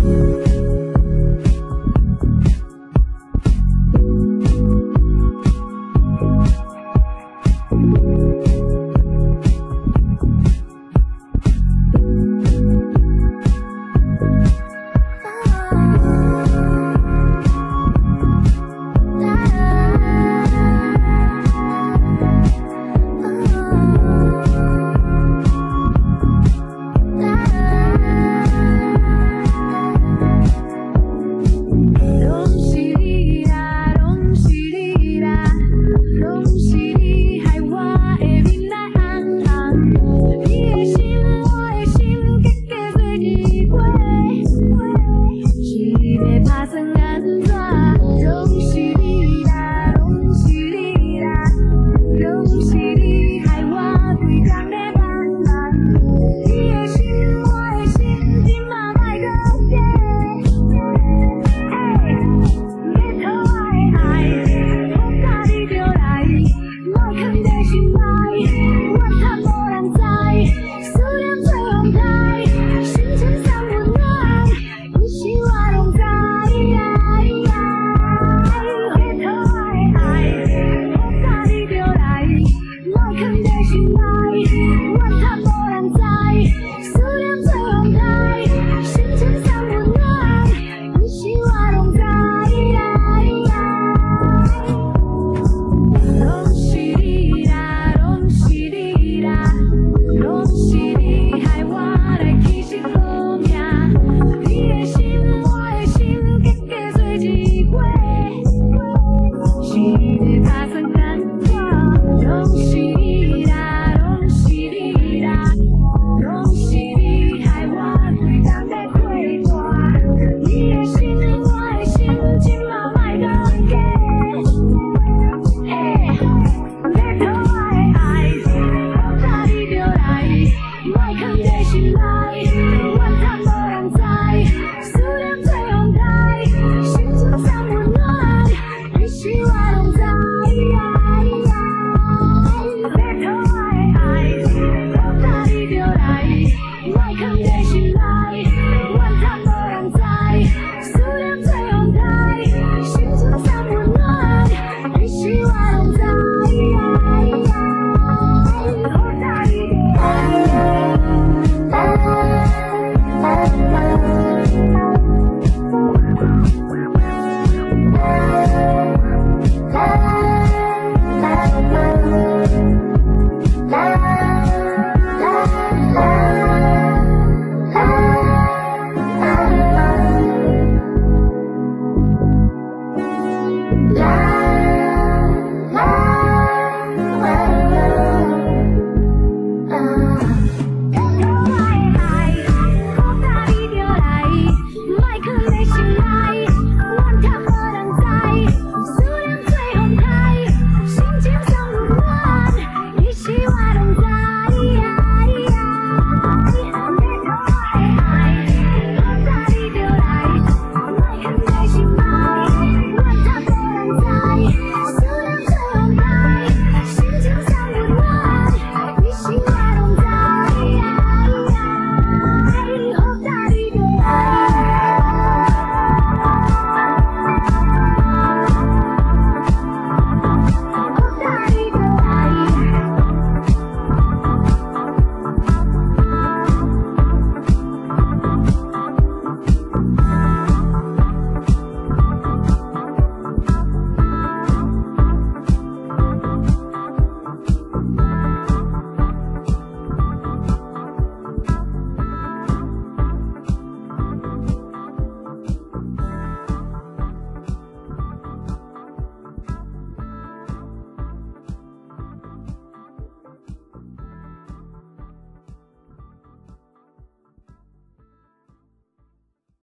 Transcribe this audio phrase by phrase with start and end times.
[0.00, 0.31] you